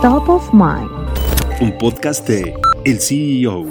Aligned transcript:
Top 0.00 0.28
of 0.28 0.48
Mind. 0.52 0.88
Un 1.60 1.76
podcast 1.76 2.24
de 2.28 2.54
El 2.84 3.00
CEO. 3.00 3.66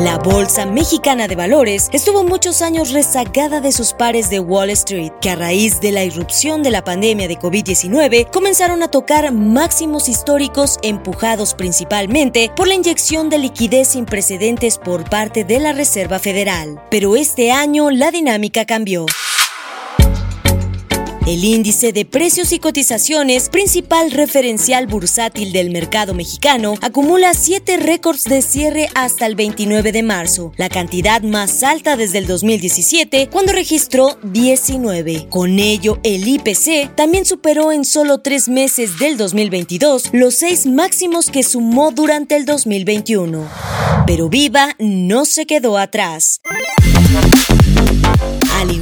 La 0.00 0.16
Bolsa 0.24 0.64
Mexicana 0.64 1.28
de 1.28 1.36
Valores 1.36 1.90
estuvo 1.92 2.24
muchos 2.24 2.62
años 2.62 2.92
rezagada 2.92 3.60
de 3.60 3.72
sus 3.72 3.92
pares 3.92 4.30
de 4.30 4.40
Wall 4.40 4.70
Street, 4.70 5.12
que 5.20 5.28
a 5.28 5.36
raíz 5.36 5.82
de 5.82 5.92
la 5.92 6.02
irrupción 6.02 6.62
de 6.62 6.70
la 6.70 6.82
pandemia 6.82 7.28
de 7.28 7.38
COVID-19 7.38 8.30
comenzaron 8.30 8.82
a 8.82 8.88
tocar 8.88 9.30
máximos 9.32 10.08
históricos 10.08 10.78
empujados 10.82 11.52
principalmente 11.52 12.50
por 12.56 12.68
la 12.68 12.74
inyección 12.74 13.28
de 13.28 13.36
liquidez 13.36 13.88
sin 13.88 14.06
precedentes 14.06 14.78
por 14.78 15.10
parte 15.10 15.44
de 15.44 15.60
la 15.60 15.74
Reserva 15.74 16.18
Federal. 16.18 16.80
Pero 16.90 17.16
este 17.16 17.52
año 17.52 17.90
la 17.90 18.10
dinámica 18.10 18.64
cambió. 18.64 19.04
El 21.26 21.42
índice 21.42 21.94
de 21.94 22.04
precios 22.04 22.52
y 22.52 22.58
cotizaciones, 22.58 23.48
principal 23.48 24.10
referencial 24.10 24.86
bursátil 24.86 25.52
del 25.52 25.70
mercado 25.70 26.12
mexicano, 26.12 26.74
acumula 26.82 27.32
siete 27.32 27.78
récords 27.78 28.24
de 28.24 28.42
cierre 28.42 28.90
hasta 28.94 29.24
el 29.24 29.34
29 29.34 29.90
de 29.90 30.02
marzo, 30.02 30.52
la 30.58 30.68
cantidad 30.68 31.22
más 31.22 31.62
alta 31.62 31.96
desde 31.96 32.18
el 32.18 32.26
2017, 32.26 33.30
cuando 33.32 33.52
registró 33.52 34.18
19. 34.22 35.28
Con 35.30 35.60
ello, 35.60 35.98
el 36.02 36.28
IPC 36.28 36.94
también 36.94 37.24
superó 37.24 37.72
en 37.72 37.86
solo 37.86 38.18
tres 38.18 38.50
meses 38.50 38.98
del 38.98 39.16
2022 39.16 40.10
los 40.12 40.34
seis 40.34 40.66
máximos 40.66 41.30
que 41.30 41.42
sumó 41.42 41.90
durante 41.90 42.36
el 42.36 42.44
2021. 42.44 43.48
Pero 44.06 44.28
Viva 44.28 44.76
no 44.78 45.24
se 45.24 45.46
quedó 45.46 45.78
atrás. 45.78 46.42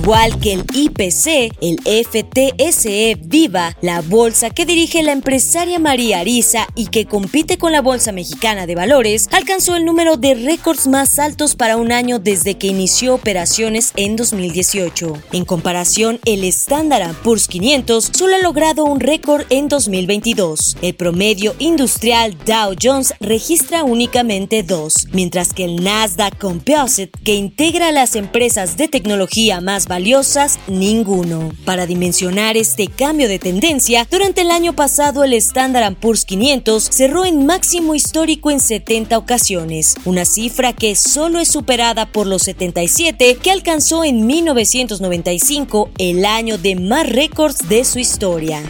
Al 0.03 0.07
igual 0.07 0.41
que 0.41 0.55
el 0.55 0.65
IPC, 0.75 1.55
el 1.61 1.79
FTSE 1.85 3.17
Viva, 3.23 3.77
la 3.83 4.01
bolsa 4.01 4.51
que 4.51 4.67
dirige 4.67 5.01
la 5.05 5.13
empresaria 5.13 5.79
María 5.79 6.19
Arisa 6.19 6.67
y 6.75 6.87
que 6.87 7.07
compite 7.07 7.57
con 7.57 7.71
la 7.71 7.83
Bolsa 7.83 8.11
Mexicana 8.11 8.67
de 8.67 8.75
Valores, 8.75 9.29
alcanzó 9.31 9.77
el 9.77 9.85
número 9.85 10.17
de 10.17 10.35
récords 10.35 10.89
más 10.89 11.21
altos 11.21 11.55
para 11.55 11.77
un 11.77 11.93
año 11.93 12.19
desde 12.19 12.57
que 12.57 12.67
inició 12.67 13.15
operaciones 13.15 13.93
en 13.95 14.17
2018. 14.17 15.23
En 15.31 15.45
comparación, 15.45 16.19
el 16.25 16.43
Standard 16.45 17.15
Poor's 17.23 17.47
500 17.47 18.11
solo 18.13 18.35
ha 18.35 18.41
logrado 18.41 18.85
un 18.85 18.99
récord 18.99 19.45
en 19.51 19.69
2022. 19.69 20.79
El 20.83 20.95
promedio 20.95 21.55
industrial 21.61 22.37
Dow 22.45 22.75
Jones 22.83 23.15
registra 23.21 23.85
únicamente 23.85 24.65
dos, 24.65 25.07
mientras 25.13 25.53
que 25.53 25.65
el 25.65 25.85
Nasdaq 25.85 26.39
Composite, 26.39 27.13
que 27.23 27.37
integra 27.37 27.93
las 27.93 28.17
empresas 28.17 28.77
de 28.77 28.89
tecnología 28.89 29.61
más 29.61 29.87
valiosas, 29.93 30.59
ninguno. 30.69 31.51
Para 31.67 31.85
dimensionar 31.85 32.57
este 32.57 32.87
cambio 32.87 33.29
de 33.29 33.39
tendencia, 33.39 34.09
durante 34.11 34.41
el 34.41 34.51
año 34.51 34.73
pasado 34.73 35.23
el 35.23 35.35
Standard 35.35 35.97
Poor's 35.97 36.25
500 36.25 36.83
cerró 36.83 37.27
en 37.27 37.45
máximo 37.45 37.95
histórico 37.95 38.51
en 38.51 38.61
70 38.61 39.19
ocasiones, 39.19 39.97
una 40.07 40.25
cifra 40.25 40.73
que 40.73 40.97
solo 40.97 41.41
es 41.41 41.49
superada 41.49 42.07
por 42.07 42.27
los 42.27 42.45
77 42.45 43.37
que 43.37 43.51
alcanzó 43.51 44.03
en 44.03 44.27
1995, 44.27 45.91
el 45.99 46.25
año 46.25 46.57
de 46.57 46.75
más 46.77 47.07
récords 47.07 47.69
de 47.69 47.85
su 47.85 47.99
historia. 47.99 48.63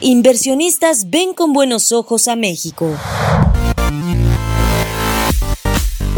Inversionistas 0.00 1.10
ven 1.10 1.34
con 1.34 1.52
buenos 1.52 1.92
ojos 1.92 2.28
a 2.28 2.36
México. 2.36 2.96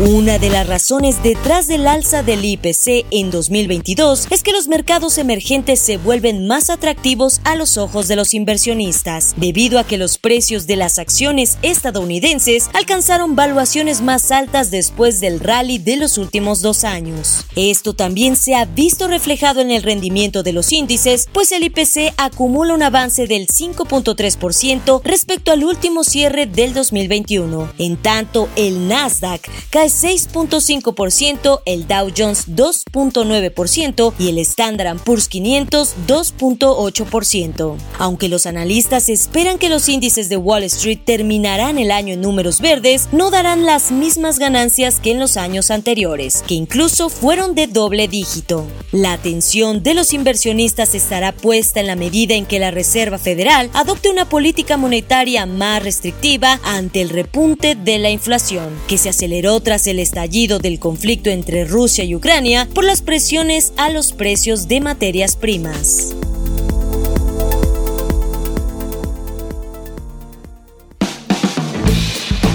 Una 0.01 0.39
de 0.39 0.49
las 0.49 0.67
razones 0.67 1.23
detrás 1.23 1.67
del 1.67 1.87
alza 1.87 2.23
del 2.23 2.43
IPC 2.43 3.05
en 3.11 3.31
2022 3.31 4.29
es 4.31 4.43
que 4.43 4.53
los 4.53 4.67
mercados 4.67 5.19
emergentes 5.19 5.79
se 5.79 5.99
vuelven 5.99 6.47
más 6.47 6.71
atractivos 6.71 7.43
a 7.45 7.55
los 7.55 7.77
ojos 7.77 8.09
de 8.09 8.17
los 8.17 8.33
inversionistas, 8.33 9.35
debido 9.37 9.79
a 9.79 9.85
que 9.85 9.99
los 9.99 10.17
precios 10.17 10.67
de 10.67 10.77
las 10.77 10.99
acciones 10.99 11.59
estadounidenses 11.61 12.71
alcanzaron 12.73 13.37
valuaciones 13.37 14.01
más 14.01 14.31
altas 14.31 14.71
después 14.71 15.21
del 15.21 15.39
rally 15.39 15.77
de 15.77 15.99
los 15.99 16.17
últimos 16.17 16.63
dos 16.63 16.85
años. 16.85 17.45
Esto 17.55 17.93
también 17.93 18.37
se 18.37 18.55
ha 18.55 18.65
visto 18.65 19.07
reflejado 19.07 19.61
en 19.61 19.71
el 19.71 19.83
rendimiento 19.83 20.43
de 20.43 20.55
los 20.55 20.73
índices, 20.73 21.29
pues 21.31 21.53
el 21.53 21.65
IPC 21.65 22.15
acumula 22.17 22.73
un 22.73 22.83
avance 22.83 23.27
del 23.27 23.49
5.3% 23.49 25.03
respecto 25.05 25.53
al 25.53 25.63
último 25.63 26.05
cierre 26.05 26.47
del 26.47 26.73
2021. 26.73 27.75
En 27.77 27.99
tanto, 27.99 28.49
el 28.57 28.89
Nasdaq 28.89 29.43
cae 29.69 29.90
6.5%, 29.91 31.63
el 31.65 31.87
Dow 31.87 32.11
Jones 32.17 32.49
2.9% 32.49 34.15
y 34.19 34.29
el 34.29 34.39
Standard 34.39 34.99
Poor's 34.99 35.29
500 35.29 35.95
2.8%. 36.07 37.77
Aunque 37.99 38.29
los 38.29 38.47
analistas 38.47 39.09
esperan 39.09 39.59
que 39.59 39.69
los 39.69 39.89
índices 39.89 40.29
de 40.29 40.37
Wall 40.37 40.65
Street 40.65 41.01
terminarán 41.05 41.79
el 41.79 41.91
año 41.91 42.15
en 42.15 42.21
números 42.21 42.61
verdes, 42.61 43.09
no 43.13 43.31
darán 43.31 43.67
las 43.67 43.91
mismas 43.91 44.39
ganancias 44.39 45.01
que 45.01 45.13
en 45.13 45.19
los 45.19 45.37
años 45.37 45.71
anteriores, 45.71 46.43
que 46.47 46.55
incluso 46.55 47.09
fueron 47.09 47.55
de 47.55 47.67
doble 47.67 48.09
dígito. 48.09 48.67
La 48.93 49.13
atención 49.13 49.83
de 49.83 49.95
los 49.95 50.13
inversionistas 50.13 50.95
estará 50.95 51.33
puesta 51.33 51.81
en 51.81 51.87
la 51.87 51.97
medida 51.97 52.35
en 52.35 52.47
que 52.47 52.59
la 52.59 52.71
Reserva 52.71 53.19
Federal 53.19 53.71
adopte 53.73 54.11
una 54.11 54.29
política 54.29 54.77
monetaria 54.77 55.47
más 55.47 55.83
restrictiva 55.83 56.61
ante 56.65 57.01
el 57.01 57.11
repunte 57.11 57.75
de 57.75 57.99
la 57.99 58.11
inflación, 58.11 58.69
que 58.89 58.99
se 58.99 59.09
aceleró 59.09 59.61
el 59.87 59.99
estallido 59.99 60.59
del 60.59 60.79
conflicto 60.79 61.31
entre 61.31 61.65
Rusia 61.65 62.05
y 62.05 62.15
Ucrania 62.15 62.69
por 62.75 62.85
las 62.85 63.03
presiones 63.03 63.73
a 63.77 63.91
los 63.91 64.13
precios 64.13 64.69
de 64.69 64.81
materias 64.81 65.37
primas. 65.37 66.15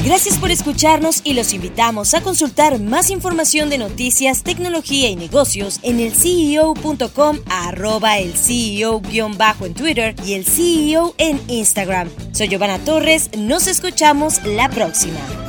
Gracias 0.05 0.37
por 0.37 0.51
escucharnos 0.51 1.21
y 1.23 1.33
los 1.33 1.51
invitamos 1.51 2.13
a 2.13 2.21
consultar 2.21 2.79
más 2.79 3.09
información 3.09 3.71
de 3.71 3.79
noticias, 3.79 4.43
tecnología 4.43 5.09
y 5.09 5.15
negocios 5.15 5.79
en 5.81 5.99
el 5.99 6.13
CEO.com, 6.13 7.39
arroba 7.49 8.19
el 8.19 8.33
CEO-bajo 8.33 9.65
en 9.65 9.73
Twitter 9.73 10.15
y 10.23 10.33
el 10.33 10.45
CEO 10.45 11.15
en 11.17 11.41
Instagram. 11.47 12.09
Soy 12.33 12.49
Giovanna 12.49 12.77
Torres, 12.79 13.31
nos 13.35 13.65
escuchamos 13.65 14.41
la 14.45 14.69
próxima. 14.69 15.44